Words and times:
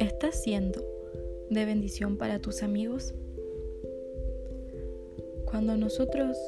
¿Estás 0.00 0.42
siendo 0.42 0.82
de 1.50 1.64
bendición 1.66 2.16
para 2.16 2.38
tus 2.38 2.62
amigos? 2.62 3.12
Cuando 5.44 5.76
nosotros 5.76 6.38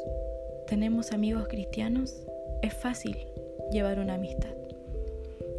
tenemos 0.66 1.12
amigos 1.12 1.48
cristianos, 1.48 2.22
es 2.62 2.72
fácil 2.72 3.16
llevar 3.70 3.98
una 3.98 4.14
amistad. 4.14 4.54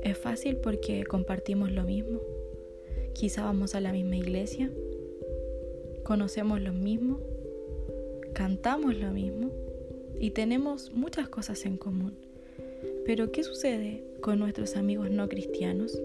Es 0.01 0.17
fácil 0.17 0.57
porque 0.57 1.03
compartimos 1.03 1.71
lo 1.71 1.83
mismo. 1.83 2.19
Quizá 3.13 3.43
vamos 3.43 3.75
a 3.75 3.81
la 3.81 3.91
misma 3.91 4.15
iglesia, 4.15 4.71
conocemos 6.03 6.61
lo 6.61 6.73
mismo, 6.73 7.19
cantamos 8.33 8.95
lo 8.95 9.11
mismo 9.11 9.51
y 10.19 10.31
tenemos 10.31 10.91
muchas 10.93 11.29
cosas 11.29 11.63
en 11.65 11.77
común. 11.77 12.26
Pero 13.07 13.31
¿qué 13.31 13.41
sucede 13.41 14.03
con 14.19 14.37
nuestros 14.37 14.75
amigos 14.75 15.09
no 15.09 15.29
cristianos? 15.29 15.97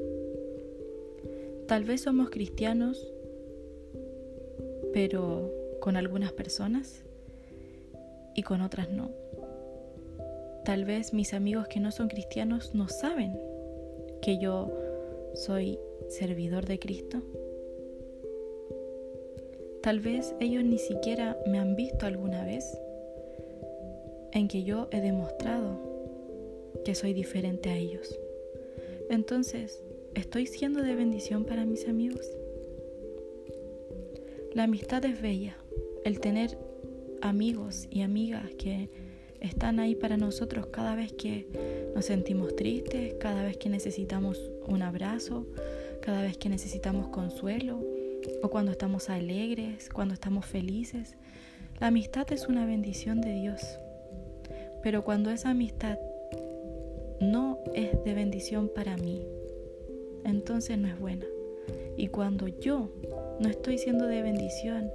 Tal 1.66 1.82
vez 1.82 2.02
somos 2.02 2.30
cristianos, 2.30 3.12
pero 4.92 5.52
con 5.80 5.96
algunas 5.96 6.32
personas 6.32 7.02
y 8.36 8.44
con 8.44 8.60
otras 8.60 8.88
no. 8.88 9.10
Tal 10.64 10.84
vez 10.84 11.12
mis 11.12 11.34
amigos 11.34 11.66
que 11.66 11.80
no 11.80 11.90
son 11.90 12.06
cristianos 12.06 12.72
no 12.72 12.86
saben 12.86 13.36
que 14.22 14.38
yo 14.38 14.70
soy 15.34 15.80
servidor 16.08 16.66
de 16.66 16.78
Cristo. 16.78 17.20
Tal 19.82 19.98
vez 19.98 20.36
ellos 20.38 20.62
ni 20.62 20.78
siquiera 20.78 21.36
me 21.48 21.58
han 21.58 21.74
visto 21.74 22.06
alguna 22.06 22.44
vez 22.44 22.78
en 24.30 24.46
que 24.46 24.62
yo 24.62 24.86
he 24.92 25.00
demostrado 25.00 25.81
que 26.84 26.94
soy 26.94 27.12
diferente 27.12 27.70
a 27.70 27.76
ellos. 27.76 28.18
Entonces, 29.10 29.82
¿estoy 30.14 30.46
siendo 30.46 30.82
de 30.82 30.94
bendición 30.94 31.44
para 31.44 31.64
mis 31.64 31.88
amigos? 31.88 32.26
La 34.54 34.64
amistad 34.64 35.04
es 35.04 35.20
bella, 35.20 35.56
el 36.04 36.20
tener 36.20 36.58
amigos 37.20 37.86
y 37.90 38.02
amigas 38.02 38.44
que 38.58 38.90
están 39.40 39.80
ahí 39.80 39.94
para 39.94 40.16
nosotros 40.16 40.66
cada 40.66 40.94
vez 40.94 41.12
que 41.12 41.46
nos 41.94 42.04
sentimos 42.06 42.54
tristes, 42.54 43.14
cada 43.18 43.42
vez 43.42 43.56
que 43.56 43.68
necesitamos 43.68 44.50
un 44.66 44.82
abrazo, 44.82 45.46
cada 46.00 46.22
vez 46.22 46.36
que 46.36 46.48
necesitamos 46.48 47.08
consuelo 47.08 47.82
o 48.42 48.50
cuando 48.50 48.72
estamos 48.72 49.08
alegres, 49.08 49.88
cuando 49.88 50.14
estamos 50.14 50.46
felices. 50.46 51.16
La 51.80 51.88
amistad 51.88 52.30
es 52.32 52.46
una 52.46 52.66
bendición 52.66 53.20
de 53.20 53.32
Dios. 53.32 53.60
Pero 54.82 55.02
cuando 55.04 55.30
esa 55.30 55.50
amistad 55.50 55.98
no 57.22 57.60
es 57.72 58.02
de 58.04 58.14
bendición 58.14 58.68
para 58.68 58.96
mí, 58.96 59.22
entonces 60.24 60.76
no 60.76 60.88
es 60.88 60.98
buena. 60.98 61.24
Y 61.96 62.08
cuando 62.08 62.48
yo 62.48 62.90
no 63.38 63.48
estoy 63.48 63.78
siendo 63.78 64.06
de 64.06 64.22
bendición 64.22 64.90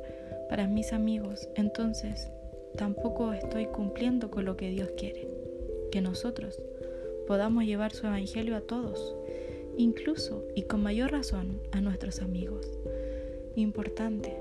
para 0.49 0.67
mis 0.67 0.91
amigos, 0.91 1.47
entonces 1.55 2.29
tampoco 2.75 3.31
estoy 3.31 3.67
cumpliendo 3.67 4.29
con 4.29 4.43
lo 4.43 4.57
que 4.57 4.69
Dios 4.69 4.91
quiere. 4.97 5.29
Que 5.91 6.01
nosotros 6.01 6.61
podamos 7.27 7.63
llevar 7.63 7.93
su 7.93 8.07
evangelio 8.07 8.57
a 8.57 8.61
todos, 8.61 9.15
incluso 9.77 10.43
y 10.53 10.63
con 10.63 10.83
mayor 10.83 11.11
razón 11.11 11.61
a 11.71 11.79
nuestros 11.79 12.21
amigos. 12.21 12.69
Importante 13.55 14.35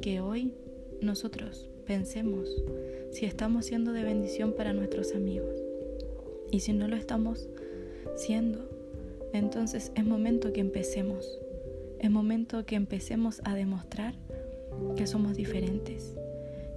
que 0.00 0.20
hoy 0.20 0.54
nosotros 1.02 1.68
pensemos 1.86 2.48
si 3.10 3.26
estamos 3.26 3.66
siendo 3.66 3.92
de 3.92 4.04
bendición 4.04 4.54
para 4.54 4.72
nuestros 4.72 5.14
amigos. 5.14 5.71
Y 6.52 6.60
si 6.60 6.72
no 6.72 6.86
lo 6.86 6.94
estamos 6.94 7.48
siendo, 8.14 8.70
entonces 9.32 9.90
es 9.96 10.04
momento 10.04 10.52
que 10.52 10.60
empecemos. 10.60 11.40
Es 11.98 12.10
momento 12.10 12.64
que 12.64 12.76
empecemos 12.76 13.40
a 13.44 13.54
demostrar 13.54 14.14
que 14.96 15.08
somos 15.08 15.36
diferentes 15.36 16.16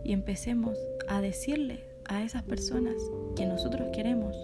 y 0.04 0.14
empecemos 0.14 0.78
a 1.08 1.22
decirle 1.22 1.84
a 2.06 2.24
esas 2.24 2.42
personas 2.44 2.96
que 3.36 3.46
nosotros 3.46 3.90
queremos 3.94 4.36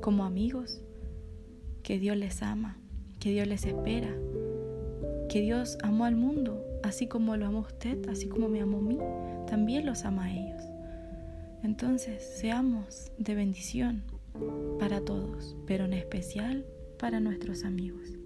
como 0.00 0.24
amigos 0.24 0.80
que 1.82 1.98
Dios 1.98 2.16
les 2.16 2.42
ama, 2.42 2.78
que 3.20 3.30
Dios 3.30 3.46
les 3.46 3.66
espera, 3.66 4.12
que 5.28 5.40
Dios 5.40 5.78
amó 5.82 6.06
al 6.06 6.16
mundo 6.16 6.64
así 6.84 7.06
como 7.06 7.36
lo 7.36 7.46
amó 7.46 7.60
usted, 7.60 8.08
así 8.08 8.28
como 8.28 8.48
me 8.48 8.60
amó 8.60 8.78
a 8.78 8.82
mí, 8.82 8.98
también 9.48 9.86
los 9.86 10.04
ama 10.04 10.24
a 10.24 10.32
ellos. 10.32 10.62
Entonces, 11.62 12.22
seamos 12.22 13.10
de 13.16 13.34
bendición 13.34 14.02
para 14.78 15.00
todos, 15.00 15.56
pero 15.66 15.84
en 15.84 15.92
especial 15.92 16.66
para 16.98 17.20
nuestros 17.20 17.64
amigos. 17.64 18.18